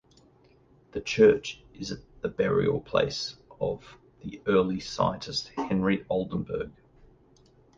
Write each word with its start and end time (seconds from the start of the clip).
The 0.93 1.01
church 1.01 1.61
is 1.75 1.95
the 2.21 2.27
burial 2.27 2.81
place 2.81 3.35
of 3.59 3.97
the 4.23 4.41
early 4.47 4.79
scientist 4.79 5.49
Henry 5.49 6.07
Oldenburg. 6.09 6.71